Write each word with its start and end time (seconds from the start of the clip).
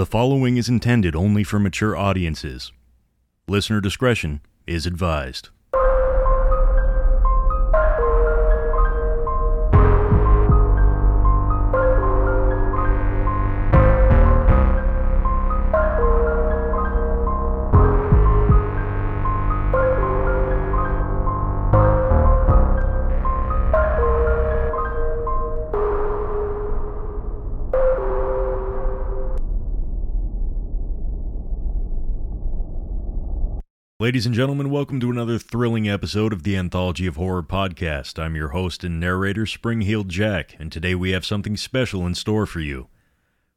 The 0.00 0.06
following 0.06 0.56
is 0.56 0.70
intended 0.70 1.14
only 1.14 1.44
for 1.44 1.58
mature 1.58 1.94
audiences. 1.94 2.72
Listener 3.46 3.82
discretion 3.82 4.40
is 4.66 4.86
advised. 4.86 5.50
Ladies 34.00 34.24
and 34.24 34.34
gentlemen, 34.34 34.70
welcome 34.70 34.98
to 35.00 35.10
another 35.10 35.38
thrilling 35.38 35.86
episode 35.86 36.32
of 36.32 36.42
the 36.42 36.56
Anthology 36.56 37.06
of 37.06 37.16
Horror 37.16 37.42
podcast. 37.42 38.18
I'm 38.18 38.34
your 38.34 38.48
host 38.48 38.82
and 38.82 38.98
narrator, 38.98 39.44
Spring-Heeled 39.44 40.08
Jack, 40.08 40.56
and 40.58 40.72
today 40.72 40.94
we 40.94 41.10
have 41.10 41.26
something 41.26 41.54
special 41.54 42.06
in 42.06 42.14
store 42.14 42.46
for 42.46 42.60
you. 42.60 42.88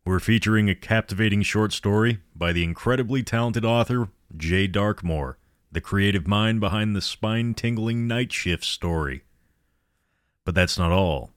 We're 0.03 0.19
featuring 0.19 0.69
a 0.69 0.75
captivating 0.75 1.43
short 1.43 1.71
story 1.71 2.19
by 2.35 2.51
the 2.51 2.65
incredibly 2.65 3.23
talented 3.23 3.63
author 3.63 4.09
Jay 4.35 4.67
Darkmore, 4.67 5.35
the 5.71 5.79
creative 5.79 6.27
mind 6.27 6.59
behind 6.59 6.93
the 6.93 7.01
spine-tingling 7.01 8.05
Night 8.05 8.33
Shift 8.33 8.65
story. 8.65 9.23
But 10.43 10.55
that's 10.55 10.77
not 10.77 10.91
all. 10.91 11.31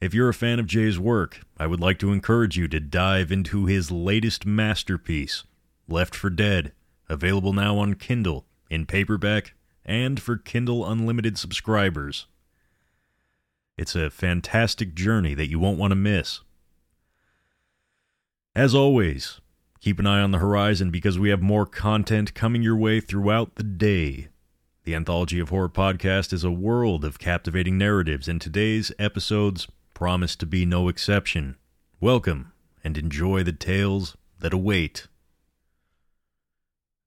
If 0.00 0.14
you're 0.14 0.30
a 0.30 0.32
fan 0.32 0.58
of 0.58 0.66
Jay's 0.66 0.98
work, 0.98 1.42
I 1.58 1.66
would 1.66 1.80
like 1.80 1.98
to 1.98 2.14
encourage 2.14 2.56
you 2.56 2.66
to 2.68 2.80
dive 2.80 3.30
into 3.30 3.66
his 3.66 3.90
latest 3.90 4.46
masterpiece, 4.46 5.44
Left 5.86 6.14
for 6.14 6.30
Dead 6.30 6.72
Available 7.08 7.52
now 7.52 7.78
on 7.78 7.94
Kindle, 7.94 8.44
in 8.68 8.84
paperback, 8.84 9.54
and 9.84 10.20
for 10.20 10.36
Kindle 10.36 10.88
Unlimited 10.88 11.38
subscribers. 11.38 12.26
It's 13.78 13.94
a 13.94 14.10
fantastic 14.10 14.94
journey 14.94 15.34
that 15.34 15.48
you 15.48 15.58
won't 15.58 15.78
want 15.78 15.92
to 15.92 15.96
miss. 15.96 16.40
As 18.54 18.74
always, 18.74 19.40
keep 19.80 19.98
an 19.98 20.06
eye 20.06 20.20
on 20.20 20.32
the 20.32 20.38
horizon 20.38 20.90
because 20.90 21.18
we 21.18 21.30
have 21.30 21.40
more 21.40 21.64
content 21.64 22.34
coming 22.34 22.62
your 22.62 22.76
way 22.76 23.00
throughout 23.00 23.54
the 23.54 23.62
day. 23.62 24.28
The 24.84 24.94
Anthology 24.94 25.38
of 25.38 25.50
Horror 25.50 25.68
podcast 25.68 26.32
is 26.32 26.44
a 26.44 26.50
world 26.50 27.04
of 27.04 27.18
captivating 27.18 27.78
narratives, 27.78 28.26
and 28.26 28.40
today's 28.40 28.90
episodes 28.98 29.68
promise 29.94 30.34
to 30.36 30.46
be 30.46 30.66
no 30.66 30.88
exception. 30.88 31.56
Welcome 32.00 32.52
and 32.84 32.98
enjoy 32.98 33.44
the 33.44 33.52
tales 33.52 34.16
that 34.40 34.52
await. 34.52 35.06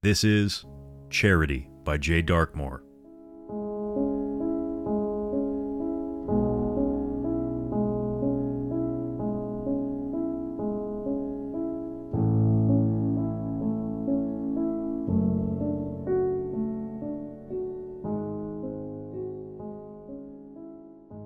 This 0.03 0.23
is 0.23 0.65
Charity 1.11 1.69
by 1.83 1.99
Jay 1.99 2.23
Darkmore. 2.23 2.81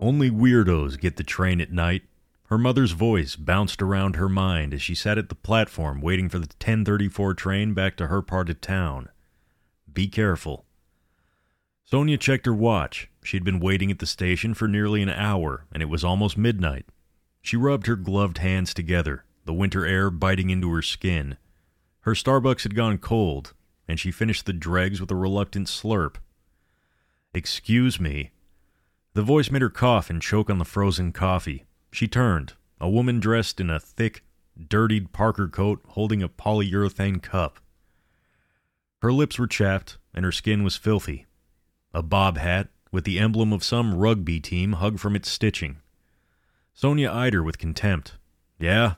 Only 0.02 0.30
weirdos 0.30 1.00
get 1.00 1.16
the 1.16 1.23
train 1.23 1.62
at 1.62 1.72
night. 1.72 2.02
Her 2.48 2.58
mother's 2.60 2.92
voice 2.92 3.36
bounced 3.36 3.82
around 3.82 4.16
her 4.16 4.30
mind 4.30 4.74
as 4.74 4.82
she 4.82 4.94
sat 4.94 5.18
at 5.18 5.30
the 5.30 5.36
platform 5.36 6.00
waiting 6.00 6.30
for 6.30 6.38
the 6.38 6.46
1034 6.46 7.34
train 7.34 7.74
back 7.74 7.98
to 7.98 8.08
her 8.08 8.22
part 8.22 8.50
of 8.50 8.62
town. 8.62 9.10
Be 9.92 10.08
careful. 10.08 10.66
Sonia 11.86 12.18
checked 12.18 12.46
her 12.46 12.54
watch. 12.54 13.10
She'd 13.23 13.44
been 13.44 13.60
waiting 13.60 13.89
at 13.89 14.00
the 14.00 14.05
station 14.05 14.54
for 14.54 14.67
nearly 14.67 15.02
an 15.02 15.10
hour, 15.10 15.66
and 15.72 15.82
it 15.82 15.89
was 15.89 16.04
almost 16.04 16.38
midnight. 16.38 16.86
She 17.42 17.58
rubbed 17.58 17.88
her 17.88 17.95
gloved 17.95 18.38
hands 18.39 18.73
together, 18.73 19.23
the 19.45 19.54
winter 19.54 19.86
air 19.86 20.11
biting 20.11 20.50
into 20.52 20.72
her 20.73 20.82
skin. 20.82 21.38
Her 22.02 22.14
Starbucks 22.14 22.64
had 22.64 22.76
gone 22.76 23.00
cold, 23.00 23.54
and 23.88 24.00
she 24.00 24.11
finished 24.11 24.45
the 24.45 24.54
dregs 24.54 25.02
with 25.02 25.10
a 25.10 25.16
reluctant 25.16 25.67
slurp. 25.67 26.17
Excuse 27.34 28.00
me. 28.00 28.32
The 29.14 29.23
voice 29.23 29.50
made 29.50 29.61
her 29.61 29.70
cough 29.70 30.10
and 30.10 30.22
choke 30.22 30.50
on 30.50 30.60
the 30.60 30.66
frozen 30.66 31.11
coffee. 31.11 31.66
She 31.92 32.08
turned, 32.08 32.54
a 32.80 32.90
woman 32.90 33.20
dressed 33.20 33.60
in 33.60 33.70
a 33.70 33.80
thick, 33.80 34.23
dirtied 34.70 35.14
Parker 35.14 35.48
coat 35.48 35.82
holding 35.90 36.22
a 36.22 36.30
polyurethane 36.30 37.22
cup. 37.22 37.60
Her 39.02 39.14
lips 39.14 39.38
were 39.38 39.48
chapped, 39.48 39.98
and 40.14 40.26
her 40.26 40.32
skin 40.32 40.64
was 40.64 40.76
filthy. 40.76 41.26
A 41.94 42.02
bob 42.02 42.38
hat, 42.38 42.70
with 42.92 43.04
the 43.04 43.20
emblem 43.20 43.54
of 43.54 43.64
some 43.64 43.94
rugby 43.94 44.40
team 44.40 44.73
hung 44.73 44.98
from 44.98 45.16
its 45.16 45.30
stitching. 45.30 45.78
Sonia 46.73 47.12
eyed 47.12 47.34
her 47.34 47.44
with 47.44 47.58
contempt. 47.58 48.14
Yeah? 48.60 48.96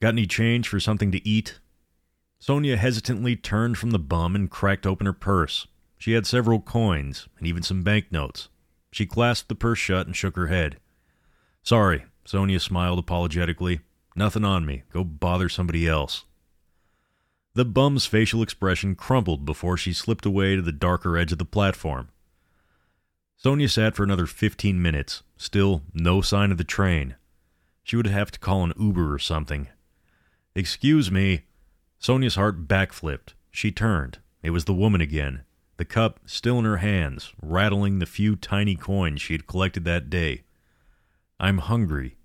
Got 0.00 0.10
any 0.10 0.26
change 0.26 0.68
for 0.68 0.78
something 0.78 1.10
to 1.12 1.26
eat? 1.26 1.60
Sonia 2.38 2.76
hesitantly 2.76 3.36
turned 3.36 3.78
from 3.78 3.90
the 3.90 3.98
bum 3.98 4.34
and 4.36 4.50
cracked 4.50 4.86
open 4.86 5.06
her 5.06 5.12
purse. 5.12 5.66
She 5.98 6.12
had 6.12 6.26
several 6.26 6.60
coins, 6.60 7.28
and 7.38 7.46
even 7.46 7.62
some 7.62 7.82
banknotes. 7.82 8.48
She 8.92 9.06
clasped 9.06 9.48
the 9.48 9.54
purse 9.54 9.78
shut 9.78 10.06
and 10.06 10.14
shook 10.14 10.36
her 10.36 10.46
head. 10.46 10.78
Sorry, 11.68 12.06
Sonia 12.24 12.60
smiled 12.60 12.98
apologetically. 12.98 13.80
Nothing 14.16 14.42
on 14.42 14.64
me. 14.64 14.84
Go 14.90 15.04
bother 15.04 15.50
somebody 15.50 15.86
else. 15.86 16.24
The 17.52 17.66
bum's 17.66 18.06
facial 18.06 18.42
expression 18.42 18.94
crumpled 18.94 19.44
before 19.44 19.76
she 19.76 19.92
slipped 19.92 20.24
away 20.24 20.56
to 20.56 20.62
the 20.62 20.72
darker 20.72 21.18
edge 21.18 21.30
of 21.30 21.36
the 21.36 21.44
platform. 21.44 22.08
Sonia 23.36 23.68
sat 23.68 23.94
for 23.94 24.02
another 24.02 24.24
fifteen 24.24 24.80
minutes, 24.80 25.22
still 25.36 25.82
no 25.92 26.22
sign 26.22 26.50
of 26.50 26.56
the 26.56 26.64
train. 26.64 27.16
She 27.82 27.96
would 27.96 28.06
have 28.06 28.30
to 28.30 28.38
call 28.40 28.64
an 28.64 28.72
Uber 28.80 29.12
or 29.12 29.18
something. 29.18 29.68
Excuse 30.54 31.10
me. 31.10 31.42
Sonia's 31.98 32.36
heart 32.36 32.66
backflipped. 32.66 33.34
She 33.50 33.72
turned. 33.72 34.20
It 34.42 34.52
was 34.52 34.64
the 34.64 34.72
woman 34.72 35.02
again, 35.02 35.42
the 35.76 35.84
cup 35.84 36.18
still 36.24 36.58
in 36.60 36.64
her 36.64 36.78
hands, 36.78 37.34
rattling 37.42 37.98
the 37.98 38.06
few 38.06 38.36
tiny 38.36 38.74
coins 38.74 39.20
she 39.20 39.34
had 39.34 39.46
collected 39.46 39.84
that 39.84 40.08
day. 40.08 40.44
I'm 41.40 41.58
hungry. 41.58 42.16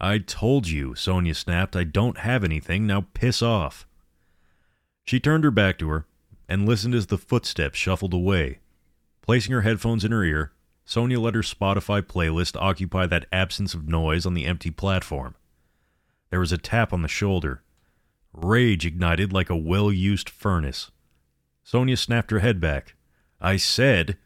I 0.00 0.18
told 0.18 0.68
you, 0.68 0.94
Sonia 0.94 1.34
snapped. 1.34 1.76
I 1.76 1.84
don't 1.84 2.18
have 2.18 2.44
anything. 2.44 2.86
Now 2.86 3.06
piss 3.14 3.42
off. 3.42 3.86
She 5.04 5.20
turned 5.20 5.44
her 5.44 5.50
back 5.50 5.78
to 5.78 5.88
her 5.90 6.06
and 6.48 6.66
listened 6.66 6.94
as 6.94 7.06
the 7.06 7.18
footsteps 7.18 7.78
shuffled 7.78 8.12
away. 8.12 8.58
Placing 9.22 9.52
her 9.52 9.62
headphones 9.62 10.04
in 10.04 10.12
her 10.12 10.24
ear, 10.24 10.52
Sonia 10.84 11.20
let 11.20 11.34
her 11.34 11.40
Spotify 11.40 12.02
playlist 12.02 12.60
occupy 12.60 13.06
that 13.06 13.26
absence 13.32 13.72
of 13.72 13.88
noise 13.88 14.26
on 14.26 14.34
the 14.34 14.44
empty 14.44 14.70
platform. 14.70 15.34
There 16.30 16.40
was 16.40 16.52
a 16.52 16.58
tap 16.58 16.92
on 16.92 17.02
the 17.02 17.08
shoulder. 17.08 17.62
Rage 18.32 18.84
ignited 18.84 19.32
like 19.32 19.48
a 19.48 19.56
well 19.56 19.92
used 19.92 20.28
furnace. 20.28 20.90
Sonia 21.62 21.96
snapped 21.96 22.30
her 22.30 22.40
head 22.40 22.60
back. 22.60 22.94
I 23.40 23.56
said. 23.56 24.18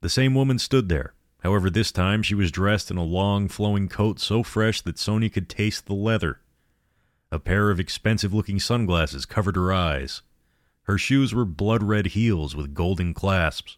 The 0.00 0.08
same 0.08 0.34
woman 0.34 0.58
stood 0.58 0.88
there, 0.88 1.14
However, 1.44 1.68
this 1.68 1.92
time 1.92 2.22
she 2.22 2.34
was 2.34 2.50
dressed 2.50 2.90
in 2.90 2.96
a 2.96 3.04
long, 3.04 3.48
flowing 3.48 3.86
coat 3.86 4.18
so 4.18 4.42
fresh 4.42 4.80
that 4.80 4.98
Sonia 4.98 5.28
could 5.28 5.50
taste 5.50 5.84
the 5.84 5.92
leather. 5.94 6.40
A 7.30 7.38
pair 7.38 7.70
of 7.70 7.78
expensive 7.78 8.32
looking 8.32 8.58
sunglasses 8.58 9.26
covered 9.26 9.56
her 9.56 9.70
eyes. 9.70 10.22
Her 10.84 10.96
shoes 10.96 11.34
were 11.34 11.44
blood 11.44 11.82
red 11.82 12.06
heels 12.08 12.56
with 12.56 12.72
golden 12.72 13.12
clasps. 13.12 13.76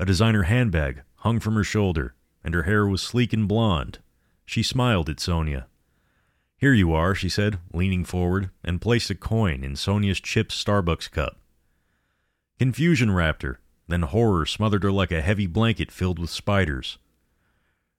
A 0.00 0.04
designer 0.04 0.42
handbag 0.42 1.02
hung 1.18 1.38
from 1.38 1.54
her 1.54 1.62
shoulder, 1.62 2.16
and 2.42 2.54
her 2.54 2.64
hair 2.64 2.88
was 2.88 3.02
sleek 3.02 3.32
and 3.32 3.46
blonde. 3.46 4.00
She 4.44 4.64
smiled 4.64 5.08
at 5.08 5.20
Sonia. 5.20 5.68
Here 6.56 6.74
you 6.74 6.92
are, 6.92 7.14
she 7.14 7.28
said, 7.28 7.58
leaning 7.72 8.04
forward, 8.04 8.50
and 8.64 8.80
placed 8.80 9.10
a 9.10 9.14
coin 9.14 9.62
in 9.62 9.76
Sonia's 9.76 10.20
chipped 10.20 10.50
Starbucks 10.50 11.08
cup. 11.10 11.38
Confusion 12.58 13.12
wrapped 13.12 13.42
her, 13.42 13.60
then 13.88 14.02
horror 14.02 14.46
smothered 14.46 14.82
her 14.82 14.92
like 14.92 15.12
a 15.12 15.22
heavy 15.22 15.46
blanket 15.46 15.90
filled 15.90 16.18
with 16.18 16.30
spiders. 16.30 16.98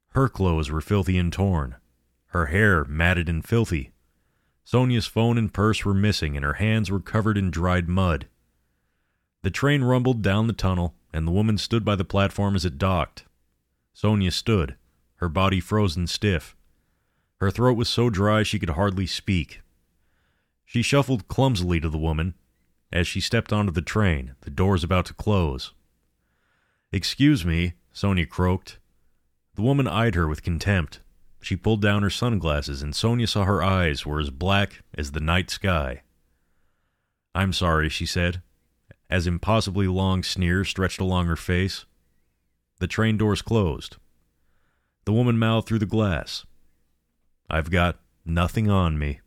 Her 0.10 0.30
clothes 0.30 0.72
were 0.72 0.82
filthy 0.82 1.18
and 1.18 1.32
torn, 1.32 1.76
her 2.28 2.48
hair 2.48 2.86
matted 2.86 3.30
and 3.30 3.46
filthy. 3.46 3.92
Sonia's 4.64 5.06
phone 5.06 5.38
and 5.38 5.54
purse 5.54 5.86
were 5.86 5.94
missing, 5.94 6.36
and 6.36 6.44
her 6.44 6.54
hands 6.54 6.90
were 6.90 7.00
covered 7.00 7.38
in 7.38 7.52
dried 7.52 7.88
mud. 7.88 8.28
The 9.44 9.52
train 9.52 9.84
rumbled 9.84 10.24
down 10.24 10.48
the 10.48 10.54
tunnel, 10.54 10.96
and 11.14 11.28
the 11.28 11.32
woman 11.32 11.60
stood 11.60 11.86
by 11.86 11.96
the 11.96 12.04
platform 12.04 12.56
as 12.56 12.66
it 12.66 12.80
docked. 12.80 13.26
Sonia 13.94 14.32
stood, 14.32 14.76
her 15.18 15.30
body 15.30 15.60
frozen 15.60 16.08
stiff. 16.08 16.56
Her 17.38 17.52
throat 17.52 17.78
was 17.78 17.90
so 17.90 18.10
dry 18.10 18.42
she 18.42 18.58
could 18.58 18.72
hardly 18.72 19.06
speak. 19.06 19.62
She 20.66 20.82
shuffled 20.82 21.28
clumsily 21.28 21.80
to 21.80 21.90
the 21.90 21.98
woman, 21.98 22.34
as 22.92 23.08
she 23.08 23.22
stepped 23.22 23.54
onto 23.54 23.72
the 23.72 23.84
train, 23.84 24.34
the 24.42 24.50
doors 24.50 24.84
about 24.84 25.06
to 25.06 25.14
close. 25.14 25.74
Excuse 26.96 27.44
me, 27.44 27.74
Sonia 27.92 28.26
croaked. 28.26 28.80
The 29.56 29.62
woman 29.62 29.86
eyed 29.86 30.16
her 30.16 30.30
with 30.30 30.44
contempt. 30.44 31.02
She 31.42 31.58
pulled 31.58 31.82
down 31.82 32.04
her 32.04 32.10
sunglasses, 32.10 32.82
and 32.82 32.96
Sonia 32.96 33.28
saw 33.28 33.44
her 33.44 33.62
eyes 33.62 34.06
were 34.06 34.22
as 34.22 34.30
black 34.30 34.82
as 34.98 35.12
the 35.12 35.20
night 35.20 35.50
sky. 35.50 36.04
I'm 37.36 37.52
sorry, 37.52 37.90
she 37.90 38.06
said, 38.06 38.42
as 39.10 39.28
impossibly 39.28 39.88
long 39.88 40.24
sneer 40.24 40.64
stretched 40.64 41.02
along 41.02 41.26
her 41.28 41.36
face. 41.36 41.84
The 42.80 42.88
train 42.88 43.18
doors 43.18 43.42
closed. 43.42 43.98
The 45.04 45.12
woman 45.12 45.38
mouthed 45.38 45.68
through 45.68 45.80
the 45.80 45.86
glass. 45.86 46.46
I've 47.50 47.72
got 47.72 48.00
nothing 48.24 48.72
on 48.72 48.98
me. 48.98 49.20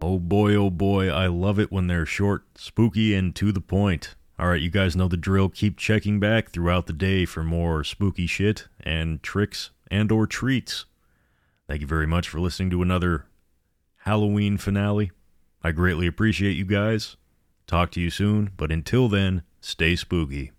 Oh 0.00 0.20
boy, 0.20 0.54
oh 0.54 0.70
boy, 0.70 1.08
I 1.08 1.26
love 1.26 1.58
it 1.58 1.72
when 1.72 1.88
they're 1.88 2.06
short, 2.06 2.44
spooky, 2.56 3.14
and 3.14 3.34
to 3.34 3.50
the 3.50 3.60
point. 3.60 4.14
All 4.38 4.46
right, 4.46 4.60
you 4.60 4.70
guys 4.70 4.94
know 4.94 5.08
the 5.08 5.16
drill. 5.16 5.48
Keep 5.48 5.76
checking 5.76 6.20
back 6.20 6.50
throughout 6.50 6.86
the 6.86 6.92
day 6.92 7.24
for 7.24 7.42
more 7.42 7.82
spooky 7.82 8.28
shit 8.28 8.68
and 8.78 9.20
tricks 9.22 9.70
and 9.90 10.12
or 10.12 10.28
treats. 10.28 10.84
Thank 11.66 11.80
you 11.80 11.88
very 11.88 12.06
much 12.06 12.28
for 12.28 12.38
listening 12.38 12.70
to 12.70 12.82
another 12.82 13.26
Halloween 14.02 14.56
finale. 14.56 15.10
I 15.64 15.72
greatly 15.72 16.06
appreciate 16.06 16.56
you 16.56 16.64
guys. 16.64 17.16
Talk 17.66 17.90
to 17.92 18.00
you 18.00 18.10
soon, 18.10 18.52
but 18.56 18.70
until 18.70 19.08
then, 19.08 19.42
stay 19.60 19.96
spooky. 19.96 20.52